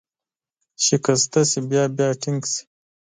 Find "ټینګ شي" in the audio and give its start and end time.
2.21-2.61